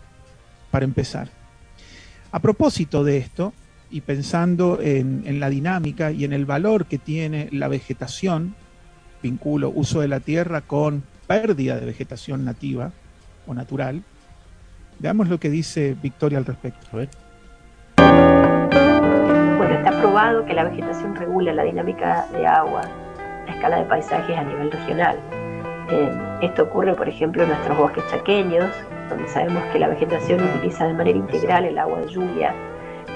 para 0.71 0.85
empezar. 0.85 1.29
A 2.33 2.39
propósito 2.41 3.03
de 3.03 3.17
esto, 3.17 3.53
y 3.91 4.03
pensando 4.03 4.79
en, 4.81 5.41
la 5.41 5.51
dinámica 5.51 6.13
y 6.13 6.25
en 6.25 6.33
el 6.33 6.47
valor 6.47 6.87
que 6.87 6.99
tiene 6.99 7.49
la 7.51 7.69
vegetación, 7.69 8.55
vinculo 9.23 9.71
uso 9.75 10.01
de 10.01 10.09
la 10.09 10.21
tierra 10.21 10.61
con 10.61 11.03
pérdida 11.27 11.77
de 11.77 11.87
vegetación 11.87 12.45
nativa 12.45 12.93
o 13.47 13.55
natural, 13.55 14.03
veamos 14.99 15.29
lo 15.29 15.39
que 15.39 15.51
dice 15.51 15.97
Victoria 16.01 16.39
al 16.39 16.45
respecto. 16.45 16.87
Bueno, 17.97 19.75
está 19.75 19.91
probado 20.01 20.45
que 20.47 20.55
la 20.55 20.65
vegetación 20.65 21.15
regula 21.17 21.53
la 21.53 21.63
dinámica 21.65 22.27
de 22.33 22.47
agua 22.47 22.83
a 23.47 23.51
escala 23.51 23.79
de 23.79 23.85
paisajes 23.85 24.37
a 24.37 24.45
nivel 24.45 24.71
regional. 24.71 25.19
Eh, 25.91 26.11
esto 26.43 26.65
ocurre, 26.65 26.95
por 26.95 27.09
ejemplo, 27.09 27.43
en 27.43 27.49
nuestros 27.49 27.77
bosques 27.77 28.05
chaqueños, 28.11 28.71
donde 29.09 29.29
sabemos 29.29 29.63
que 29.73 29.79
la 29.79 29.89
vegetación 29.89 30.43
utiliza 30.43 30.87
de 30.87 30.95
manera 30.95 31.19
integral 31.19 31.65
el 31.65 31.79
agua 31.79 32.01
de 32.01 32.09
lluvia 32.09 32.55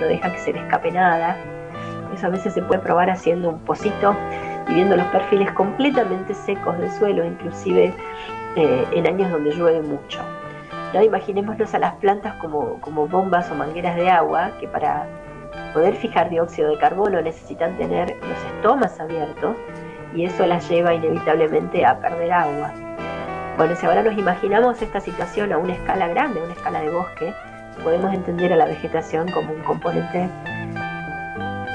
no 0.01 0.07
deja 0.07 0.33
que 0.33 0.39
se 0.39 0.53
le 0.53 0.61
escape 0.61 0.91
nada. 0.91 1.37
Eso 2.15 2.27
a 2.27 2.31
veces 2.31 2.55
se 2.55 2.63
puede 2.63 2.81
probar 2.81 3.11
haciendo 3.11 3.49
un 3.49 3.59
pocito 3.61 4.17
y 4.69 4.75
viendo 4.75 4.97
los 4.97 5.07
perfiles 5.07 5.51
completamente 5.53 6.35
secos 6.35 6.79
del 6.79 6.91
suelo, 6.93 7.25
inclusive 7.25 7.93
eh, 8.57 8.85
en 8.93 9.07
años 9.07 9.31
donde 9.31 9.53
llueve 9.53 9.83
mucho. 9.83 10.21
¿No? 10.93 11.03
Imaginémonos 11.03 11.75
a 11.75 11.79
las 11.79 11.95
plantas 11.95 12.35
como, 12.35 12.81
como 12.81 13.09
bombas 13.09 13.51
o 13.51 13.55
mangueras 13.55 13.97
de 13.97 14.11
agua 14.11 14.53
que 14.61 14.69
para 14.69 15.07
poder 15.73 15.97
fijar 15.97 16.31
dióxido 16.31 16.71
de 16.71 16.79
carbono 16.79 17.21
necesitan 17.21 17.77
tener 17.77 18.17
los 18.21 18.55
estomas 18.55 18.99
abiertos 19.01 19.57
y 20.15 20.25
eso 20.25 20.47
las 20.47 20.69
lleva 20.69 20.95
inevitablemente 20.95 21.85
a 21.85 21.99
perder 21.99 22.33
agua. 22.33 22.73
Bueno, 23.57 23.75
si 23.77 23.87
ahora 23.87 24.03
nos 24.03 24.17
imaginamos 24.17 24.81
esta 24.83 25.01
situación 25.01 25.53
a 25.53 25.59
una 25.59 25.75
escala 25.75 26.09
grande, 26.09 26.41
a 26.41 26.45
una 26.45 26.53
escala 26.55 26.81
de 26.81 26.91
bosque, 26.91 27.35
podemos 27.83 28.13
entender 28.13 28.53
a 28.53 28.57
la 28.57 28.67
vegetación 28.67 29.31
como 29.31 29.53
un 29.53 29.63
componente 29.63 30.29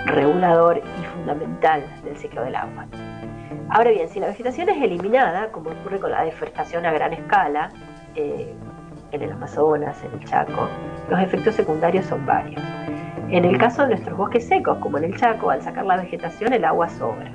regulador 0.06 0.78
y 0.78 1.06
fundamental 1.30 1.84
del 2.04 2.18
ciclo 2.18 2.44
del 2.44 2.56
agua. 2.56 2.88
Ahora 3.70 3.92
bien, 3.92 4.10
si 4.10 4.20
la 4.20 4.28
vegetación 4.28 4.70
es 4.70 4.82
eliminada, 4.82 5.52
como 5.52 5.70
ocurre 5.70 6.00
con 6.00 6.12
la 6.12 6.24
deforestación 6.24 6.86
a 6.86 6.92
gran 6.92 7.14
escala, 7.14 7.70
eh, 8.16 8.54
en 9.12 9.22
el 9.22 9.32
Amazonas, 9.32 10.04
en 10.04 10.20
el 10.20 10.26
Chaco, 10.26 10.68
los 11.10 11.20
efectos 11.20 11.56
secundarios 11.56 12.06
son 12.06 12.26
varios. 12.26 12.62
En 13.30 13.46
el 13.46 13.58
caso 13.58 13.84
de 13.84 13.90
nuestros 13.90 14.18
bosques 14.18 14.48
secos, 14.48 14.78
como 14.80 14.98
en 14.98 15.06
el 15.06 15.18
Chaco, 15.18 15.52
al 15.52 15.62
sacar 15.62 15.86
la 15.86 15.98
vegetación 15.98 16.54
el 16.54 16.66
agua 16.66 16.90
sobra. 16.90 17.32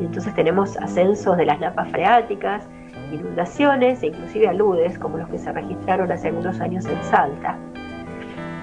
Y 0.00 0.04
entonces 0.04 0.34
tenemos 0.34 0.76
ascensos 0.78 1.36
de 1.36 1.44
las 1.44 1.60
napas 1.60 1.88
freáticas, 1.90 2.68
inundaciones 3.12 4.02
e 4.02 4.08
inclusive 4.08 4.48
aludes, 4.48 4.98
como 4.98 5.18
los 5.18 5.28
que 5.28 5.38
se 5.38 5.52
registraron 5.52 6.10
hace 6.10 6.28
algunos 6.28 6.60
años 6.60 6.86
en 6.86 7.02
Salta, 7.04 7.56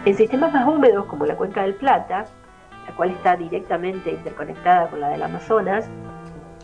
en 0.06 0.16
sistemas 0.16 0.54
más 0.54 0.68
húmedos 0.68 1.06
como 1.06 1.26
la 1.26 1.36
cuenca 1.36 1.62
del 1.62 1.76
Plata, 1.76 2.26
la 2.90 2.96
cual 2.96 3.12
está 3.12 3.38
directamente 3.38 4.10
interconectada 4.10 4.88
con 4.88 5.00
la 5.00 5.10
del 5.10 5.22
Amazonas, 5.22 5.88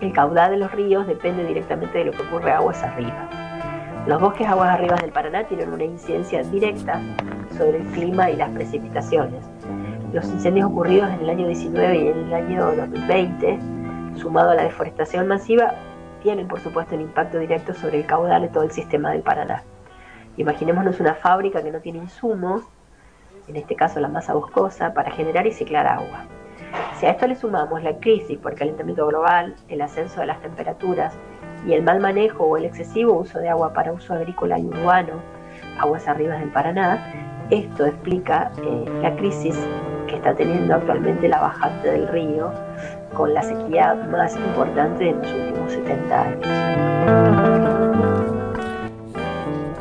el 0.01 0.11
caudal 0.11 0.51
de 0.51 0.57
los 0.57 0.71
ríos 0.71 1.05
depende 1.05 1.45
directamente 1.45 1.99
de 1.99 2.05
lo 2.05 2.11
que 2.13 2.23
ocurre 2.23 2.51
aguas 2.51 2.81
arriba. 2.81 3.29
Los 4.07 4.19
bosques 4.19 4.47
aguas 4.47 4.69
arriba 4.69 4.95
del 4.95 5.11
Paraná 5.11 5.43
tienen 5.43 5.71
una 5.71 5.83
incidencia 5.83 6.41
directa 6.41 6.99
sobre 7.55 7.77
el 7.77 7.85
clima 7.89 8.31
y 8.31 8.37
las 8.37 8.49
precipitaciones. 8.49 9.45
Los 10.13 10.25
incendios 10.25 10.71
ocurridos 10.71 11.11
en 11.11 11.19
el 11.19 11.29
año 11.29 11.47
19 11.47 11.95
y 11.95 12.07
en 12.07 12.17
el 12.17 12.33
año 12.33 12.75
2020, 12.75 13.59
sumado 14.15 14.49
a 14.49 14.55
la 14.55 14.63
deforestación 14.63 15.27
masiva, 15.27 15.75
tienen 16.23 16.47
por 16.47 16.59
supuesto 16.59 16.95
un 16.95 17.01
impacto 17.01 17.37
directo 17.37 17.75
sobre 17.75 17.99
el 17.99 18.07
caudal 18.07 18.41
de 18.41 18.47
todo 18.47 18.63
el 18.63 18.71
sistema 18.71 19.11
del 19.11 19.21
Paraná. 19.21 19.61
Imaginémonos 20.37 20.99
una 20.99 21.13
fábrica 21.13 21.61
que 21.61 21.71
no 21.71 21.81
tiene 21.81 21.99
insumos 21.99 22.63
en 23.47 23.55
este 23.55 23.75
caso 23.75 23.99
la 23.99 24.07
masa 24.07 24.33
boscosa, 24.33 24.93
para 24.93 25.11
generar 25.11 25.45
y 25.47 25.51
ciclar 25.51 25.87
agua. 25.87 26.25
Si 26.99 27.05
a 27.05 27.11
esto 27.11 27.27
le 27.27 27.35
sumamos 27.35 27.83
la 27.83 27.97
crisis 27.97 28.37
por 28.37 28.55
calentamiento 28.55 29.05
global, 29.07 29.55
el 29.69 29.81
ascenso 29.81 30.21
de 30.21 30.27
las 30.27 30.41
temperaturas 30.41 31.13
y 31.65 31.73
el 31.73 31.83
mal 31.83 31.99
manejo 31.99 32.45
o 32.45 32.57
el 32.57 32.65
excesivo 32.65 33.13
uso 33.13 33.39
de 33.39 33.49
agua 33.49 33.73
para 33.73 33.91
uso 33.93 34.13
agrícola 34.13 34.59
y 34.59 34.65
urbano, 34.65 35.13
aguas 35.79 36.07
arriba 36.07 36.37
del 36.37 36.49
Paraná, 36.49 37.13
esto 37.49 37.85
explica 37.85 38.51
eh, 38.63 38.85
la 39.01 39.15
crisis 39.15 39.55
que 40.07 40.15
está 40.15 40.33
teniendo 40.35 40.75
actualmente 40.75 41.27
la 41.27 41.41
bajante 41.41 41.91
del 41.91 42.07
río 42.07 42.51
con 43.13 43.33
la 43.33 43.41
sequía 43.43 43.93
más 44.11 44.35
importante 44.35 45.09
en 45.09 45.17
los 45.21 45.31
últimos 45.31 45.71
70 45.71 46.21
años. 46.21 46.47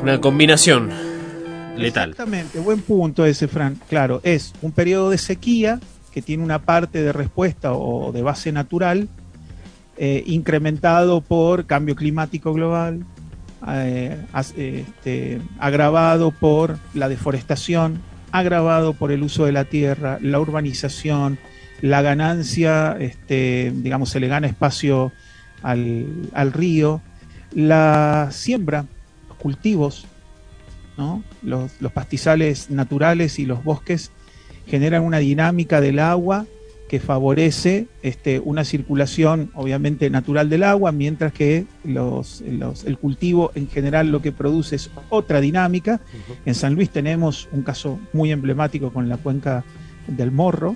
Una 0.01 0.21
combinación 0.21 0.91
letal. 1.77 2.11
Exactamente, 2.11 2.59
buen 2.59 2.81
punto 2.81 3.25
ese, 3.25 3.47
Fran. 3.47 3.79
Claro, 3.89 4.21
es 4.23 4.53
un 4.61 4.71
periodo 4.71 5.09
de 5.09 5.17
sequía 5.17 5.79
que 6.11 6.21
tiene 6.21 6.43
una 6.43 6.59
parte 6.59 7.03
de 7.03 7.11
respuesta 7.11 7.73
o 7.73 8.11
de 8.11 8.21
base 8.21 8.51
natural, 8.51 9.09
eh, 9.97 10.23
incrementado 10.25 11.21
por 11.21 11.65
cambio 11.65 11.95
climático 11.95 12.53
global, 12.53 13.05
eh, 13.67 14.17
este, 14.57 15.41
agravado 15.59 16.31
por 16.31 16.77
la 16.93 17.09
deforestación, 17.09 17.99
agravado 18.31 18.93
por 18.93 19.11
el 19.11 19.23
uso 19.23 19.45
de 19.45 19.51
la 19.51 19.65
tierra, 19.65 20.19
la 20.21 20.39
urbanización, 20.39 21.37
la 21.81 22.01
ganancia, 22.01 22.95
este, 22.99 23.73
digamos, 23.75 24.09
se 24.09 24.19
le 24.19 24.27
gana 24.27 24.47
espacio 24.47 25.11
al, 25.63 26.29
al 26.33 26.53
río, 26.53 27.01
la 27.53 28.29
siembra, 28.31 28.85
los 29.27 29.37
cultivos 29.37 30.05
los, 31.41 31.71
pastizales 31.93 32.69
naturales 32.69 33.39
y 33.39 33.45
los 33.45 33.63
bosques 33.63 34.11
generan 34.67 35.03
una 35.03 35.19
dinámica 35.19 35.81
del 35.81 35.99
agua 35.99 36.45
que 36.87 36.99
favorece 36.99 37.87
este, 38.03 38.39
una 38.39 38.63
circulación 38.63 39.49
obviamente 39.55 40.09
natural 40.09 40.49
del 40.49 40.63
agua, 40.63 40.91
mientras 40.91 41.33
que 41.33 41.65
el 41.83 42.97
cultivo 42.99 43.51
en 43.55 43.67
general 43.67 44.11
lo 44.11 44.21
que 44.21 44.31
produce 44.31 44.75
es 44.75 44.91
otra 45.09 45.41
dinámica. 45.41 45.99
En 46.45 46.53
San 46.53 46.75
Luis 46.75 46.91
tenemos 46.91 47.49
un 47.51 47.63
caso 47.63 47.99
muy 48.13 48.31
emblemático 48.31 48.93
con 48.93 49.09
la 49.09 49.17
cuenca 49.17 49.63
del 50.07 50.31
Morro, 50.31 50.75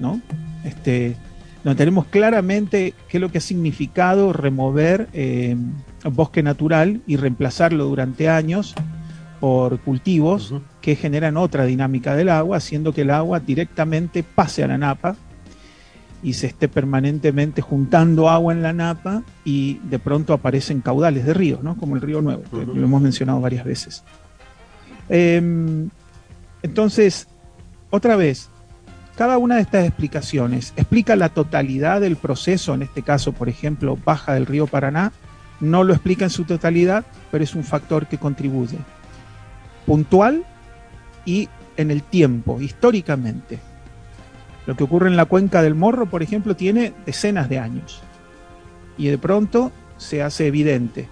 ¿no? 0.00 0.20
Este, 0.64 1.16
donde 1.62 1.78
tenemos 1.78 2.06
claramente 2.06 2.94
qué 3.08 3.18
es 3.18 3.20
lo 3.20 3.30
que 3.30 3.38
ha 3.38 3.42
significado 3.42 4.32
remover 4.32 5.08
eh, 5.12 5.56
bosque 6.04 6.42
natural 6.42 7.02
y 7.06 7.16
reemplazarlo 7.16 7.84
durante 7.84 8.28
años 8.28 8.74
por 9.40 9.80
cultivos 9.80 10.54
que 10.82 10.94
generan 10.94 11.36
otra 11.36 11.64
dinámica 11.64 12.14
del 12.14 12.28
agua, 12.28 12.58
haciendo 12.58 12.92
que 12.92 13.02
el 13.02 13.10
agua 13.10 13.40
directamente 13.40 14.22
pase 14.22 14.62
a 14.62 14.68
la 14.68 14.78
napa 14.78 15.16
y 16.22 16.34
se 16.34 16.48
esté 16.48 16.68
permanentemente 16.68 17.62
juntando 17.62 18.28
agua 18.28 18.52
en 18.52 18.62
la 18.62 18.74
napa 18.74 19.22
y 19.44 19.78
de 19.84 19.98
pronto 19.98 20.34
aparecen 20.34 20.82
caudales 20.82 21.24
de 21.24 21.32
ríos, 21.32 21.62
¿no? 21.62 21.76
como 21.76 21.96
el 21.96 22.02
río 22.02 22.20
Nuevo, 22.20 22.42
que 22.50 22.66
lo 22.66 22.84
hemos 22.84 23.00
mencionado 23.00 23.40
varias 23.40 23.64
veces. 23.64 24.04
Em, 25.08 25.88
Entonces, 26.62 27.26
otra 27.88 28.16
vez, 28.16 28.50
cada 29.16 29.38
una 29.38 29.56
de 29.56 29.62
estas 29.62 29.86
explicaciones 29.86 30.74
explica 30.76 31.16
la 31.16 31.30
totalidad 31.30 32.00
del 32.00 32.16
proceso, 32.16 32.74
en 32.74 32.82
este 32.82 33.02
caso, 33.02 33.32
por 33.32 33.48
ejemplo, 33.48 33.98
baja 34.04 34.34
del 34.34 34.46
río 34.46 34.66
Paraná, 34.66 35.12
no 35.60 35.84
lo 35.84 35.92
explica 35.92 36.24
en 36.24 36.30
su 36.30 36.44
totalidad, 36.44 37.04
pero 37.30 37.44
es 37.44 37.54
un 37.54 37.64
factor 37.64 38.06
que 38.06 38.18
contribuye. 38.18 38.78
Puntual 39.86 40.44
y 41.24 41.48
en 41.76 41.90
el 41.90 42.02
tiempo, 42.02 42.60
históricamente. 42.60 43.58
Lo 44.66 44.76
que 44.76 44.84
ocurre 44.84 45.08
en 45.08 45.16
la 45.16 45.24
cuenca 45.24 45.62
del 45.62 45.74
Morro, 45.74 46.06
por 46.06 46.22
ejemplo, 46.22 46.54
tiene 46.54 46.92
decenas 47.06 47.48
de 47.48 47.58
años. 47.58 48.02
Y 48.98 49.08
de 49.08 49.18
pronto 49.18 49.72
se 49.96 50.22
hace 50.22 50.46
evidente. 50.46 51.08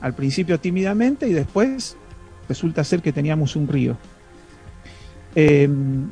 Al 0.00 0.14
principio 0.14 0.58
tímidamente 0.58 1.28
y 1.28 1.32
después 1.32 1.96
resulta 2.48 2.84
ser 2.84 3.02
que 3.02 3.12
teníamos 3.12 3.56
un 3.56 3.68
río. 3.68 3.96
Em, 5.34 6.08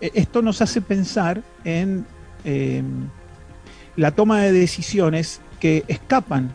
e, 0.00 0.10
esto 0.14 0.42
nos 0.42 0.60
hace 0.60 0.80
pensar 0.80 1.42
en 1.64 2.06
em, 2.44 3.08
la 3.96 4.10
toma 4.12 4.40
de 4.40 4.52
decisiones 4.52 5.40
que 5.60 5.84
escapan 5.88 6.52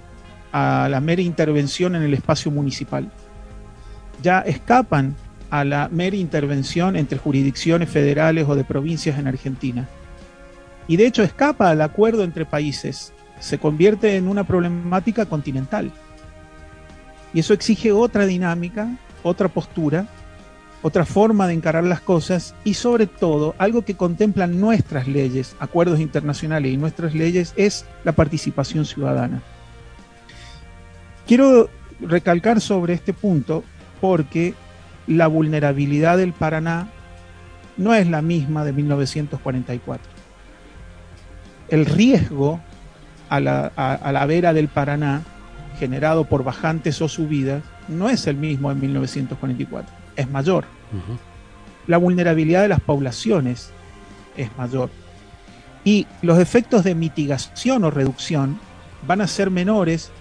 a 0.52 0.88
la 0.90 1.00
mera 1.02 1.22
intervención 1.22 1.96
en 1.96 2.04
el 2.04 2.14
espacio 2.14 2.52
municipal. 2.52 3.12
Ya 4.22 4.40
escapan 4.40 5.16
a 5.50 5.64
la 5.64 5.90
mera 5.90 6.16
intervención 6.16 6.96
entre 6.96 7.18
jurisdicciones 7.18 7.90
federales 7.90 8.48
o 8.48 8.56
de 8.56 8.64
provincias 8.64 9.20
en 9.20 9.28
Argentina. 9.28 9.88
Y 10.88 10.98
de 10.98 11.08
hecho 11.08 11.24
escapa 11.24 11.70
al 11.70 11.82
acuerdo 11.82 12.24
entre 12.24 12.46
países, 12.46 13.14
se 13.40 13.58
convierte 13.58 14.16
en 14.16 14.28
una 14.28 14.44
problemática 14.44 15.26
continental. 15.26 15.92
Y 17.34 17.40
eso 17.40 17.54
exige 17.54 17.92
otra 17.92 18.26
dinámica, 18.26 18.98
otra 19.24 19.50
postura, 19.50 20.08
otra 20.82 21.06
forma 21.06 21.48
de 21.48 21.54
encarar 21.54 21.84
las 21.84 22.00
cosas 22.00 22.54
y 22.64 22.76
sobre 22.76 23.08
todo 23.08 23.56
algo 23.58 23.84
que 23.84 23.96
contemplan 23.96 24.60
nuestras 24.60 25.08
leyes, 25.08 25.56
acuerdos 25.60 26.00
internacionales 26.00 26.72
y 26.72 26.78
nuestras 26.78 27.16
leyes 27.16 27.54
es 27.56 27.86
la 28.04 28.12
participación 28.12 28.86
ciudadana. 28.86 29.42
Quiero 31.26 31.70
recalcar 32.00 32.62
sobre 32.62 32.94
este 32.94 33.14
punto 33.14 33.64
porque 34.02 34.54
la 35.08 35.28
vulnerabilidad 35.28 36.18
del 36.18 36.34
Paraná 36.34 36.88
no 37.78 37.94
es 37.94 38.08
la 38.08 38.22
misma 38.22 38.64
de 38.64 38.74
1944. 38.74 40.12
El 41.70 41.86
riesgo 41.86 42.60
a 43.30 43.40
la, 43.40 44.26
vera 44.28 44.54
del 44.54 44.68
Paraná, 44.68 45.22
generado 45.80 46.26
por 46.26 46.44
bajantes 46.44 47.02
o 47.02 47.08
subidas, 47.08 47.64
no 47.88 48.10
es 48.10 48.28
el 48.28 48.38
mismo 48.38 48.72
en 48.72 48.80
1944, 48.80 49.94
es 50.16 50.30
mayor. 50.30 50.66
La 51.88 51.98
vulnerabilidad 51.98 52.62
de 52.62 52.68
las 52.68 52.80
poblaciones 52.80 53.72
es 54.38 54.56
mayor. 54.58 54.90
Y 55.84 56.08
los 56.22 56.40
efectos 56.40 56.84
de 56.84 56.96
mitigación 56.96 57.84
o 57.84 57.92
reducción 57.92 58.60
van 59.08 59.22
a 59.22 59.28
ser 59.28 59.52
menores, 59.52 60.12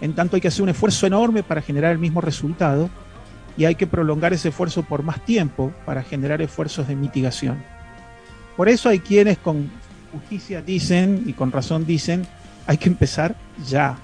en 0.00 0.14
tanto 0.14 0.36
hay 0.36 0.42
que 0.42 0.48
hacer 0.48 0.62
un 0.62 0.68
esfuerzo 0.68 1.06
enorme 1.06 1.42
para 1.42 1.62
generar 1.62 1.92
el 1.92 1.98
mismo 1.98 2.20
resultado, 2.20 2.90
y 3.56 3.64
hay 3.64 3.74
que 3.74 3.86
prolongar 3.86 4.32
ese 4.32 4.50
esfuerzo 4.50 4.82
por 4.82 5.02
más 5.02 5.24
tiempo 5.24 5.72
para 5.86 6.02
generar 6.02 6.42
esfuerzos 6.42 6.88
de 6.88 6.96
mitigación. 6.96 7.62
Por 8.56 8.68
eso 8.68 8.88
hay 8.88 9.00
quienes 9.00 9.38
con 9.38 9.70
justicia 10.12 10.62
dicen, 10.62 11.22
y 11.26 11.32
con 11.32 11.52
razón 11.52 11.86
dicen, 11.86 12.26
hay 12.66 12.78
que 12.78 12.88
empezar 12.88 13.36
ya. 13.66 13.98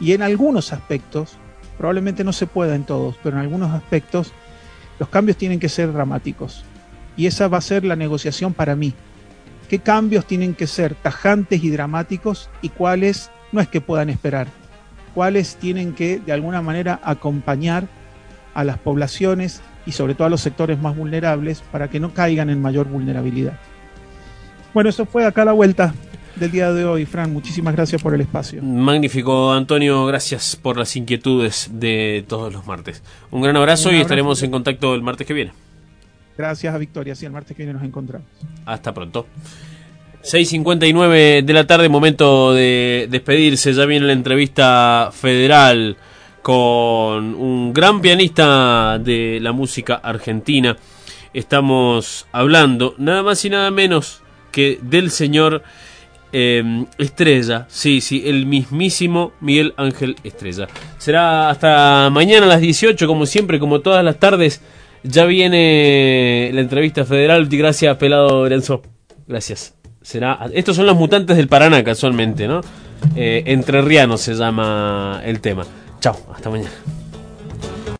Y 0.00 0.12
en 0.12 0.22
algunos 0.22 0.72
aspectos, 0.72 1.36
probablemente 1.76 2.24
no 2.24 2.32
se 2.32 2.46
pueda 2.46 2.74
en 2.74 2.84
todos, 2.84 3.16
pero 3.22 3.36
en 3.36 3.42
algunos 3.42 3.72
aspectos, 3.72 4.32
los 4.98 5.08
cambios 5.08 5.36
tienen 5.36 5.58
que 5.58 5.68
ser 5.68 5.92
dramáticos. 5.92 6.64
Y 7.16 7.26
esa 7.26 7.48
va 7.48 7.58
a 7.58 7.62
ser 7.62 7.84
la 7.84 7.96
negociación 7.96 8.52
para 8.54 8.76
mí. 8.76 8.94
¿Qué 9.68 9.78
cambios 9.78 10.26
tienen 10.26 10.54
que 10.54 10.66
ser 10.66 10.94
tajantes 10.94 11.62
y 11.64 11.70
dramáticos 11.70 12.50
y 12.62 12.68
cuáles 12.68 13.30
no 13.50 13.60
es 13.60 13.68
que 13.68 13.80
puedan 13.80 14.10
esperar? 14.10 14.48
¿Cuáles 15.14 15.56
tienen 15.56 15.94
que 15.94 16.18
de 16.18 16.32
alguna 16.32 16.60
manera 16.62 17.00
acompañar 17.02 17.86
a 18.54 18.64
las 18.64 18.78
poblaciones 18.78 19.62
y 19.86 19.92
sobre 19.92 20.14
todo 20.14 20.26
a 20.26 20.30
los 20.30 20.40
sectores 20.40 20.78
más 20.78 20.96
vulnerables 20.96 21.62
para 21.72 21.88
que 21.88 22.00
no 22.00 22.14
caigan 22.14 22.50
en 22.50 22.60
mayor 22.62 22.88
vulnerabilidad. 22.88 23.58
Bueno, 24.72 24.90
eso 24.90 25.04
fue 25.04 25.26
acá 25.26 25.44
la 25.44 25.52
vuelta 25.52 25.94
del 26.36 26.50
día 26.50 26.72
de 26.72 26.84
hoy, 26.84 27.04
Fran. 27.04 27.32
Muchísimas 27.32 27.74
gracias 27.74 28.02
por 28.02 28.14
el 28.14 28.20
espacio. 28.22 28.62
Magnífico, 28.62 29.52
Antonio. 29.52 30.06
Gracias 30.06 30.56
por 30.56 30.76
las 30.76 30.96
inquietudes 30.96 31.70
de 31.72 32.24
todos 32.26 32.52
los 32.52 32.66
martes. 32.66 33.02
Un 33.30 33.42
gran 33.42 33.56
abrazo, 33.56 33.92
y 33.92 34.00
estaremos 34.00 34.42
en 34.42 34.50
contacto 34.50 34.94
el 34.94 35.02
martes 35.02 35.26
que 35.26 35.34
viene. 35.34 35.52
Gracias 36.36 36.74
a 36.74 36.78
Victoria. 36.78 37.14
Sí, 37.14 37.26
el 37.26 37.32
martes 37.32 37.56
que 37.56 37.62
viene 37.62 37.74
nos 37.74 37.84
encontramos. 37.86 38.26
Hasta 38.66 38.92
pronto. 38.92 39.26
6.59 40.24 41.44
de 41.44 41.52
la 41.52 41.66
tarde, 41.66 41.90
momento 41.90 42.54
de 42.54 43.08
despedirse. 43.10 43.74
Ya 43.74 43.84
viene 43.84 44.06
la 44.06 44.14
entrevista 44.14 45.10
federal 45.12 45.98
con 46.40 47.34
un 47.34 47.74
gran 47.74 48.00
pianista 48.00 48.98
de 48.98 49.38
la 49.42 49.52
música 49.52 49.96
argentina. 49.96 50.78
Estamos 51.34 52.26
hablando 52.32 52.94
nada 52.96 53.22
más 53.22 53.44
y 53.44 53.50
nada 53.50 53.70
menos 53.70 54.22
que 54.50 54.78
del 54.80 55.10
señor 55.10 55.62
em, 56.32 56.86
Estrella. 56.96 57.66
Sí, 57.68 58.00
sí, 58.00 58.22
el 58.24 58.46
mismísimo 58.46 59.32
Miguel 59.42 59.74
Ángel 59.76 60.16
Estrella. 60.24 60.68
Será 60.96 61.50
hasta 61.50 62.08
mañana 62.10 62.46
a 62.46 62.48
las 62.48 62.62
18, 62.62 63.06
como 63.06 63.26
siempre, 63.26 63.58
como 63.58 63.80
todas 63.80 64.02
las 64.02 64.18
tardes. 64.18 64.62
Ya 65.02 65.26
viene 65.26 66.50
la 66.54 66.62
entrevista 66.62 67.04
federal. 67.04 67.46
Gracias, 67.46 67.94
Pelado 67.98 68.44
Lorenzo. 68.44 68.80
Gracias. 69.28 69.83
Será. 70.04 70.38
Estos 70.52 70.76
son 70.76 70.84
los 70.84 70.96
mutantes 70.96 71.34
del 71.34 71.48
Paraná, 71.48 71.82
casualmente, 71.82 72.46
¿no? 72.46 72.60
Eh, 73.16 73.42
Entrerriano 73.46 74.18
se 74.18 74.34
llama 74.34 75.22
el 75.24 75.40
tema. 75.40 75.64
Chao, 75.98 76.14
hasta 76.34 76.50
mañana. 76.50 76.70